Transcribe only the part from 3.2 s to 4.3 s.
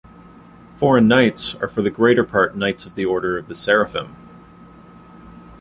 of the Seraphim.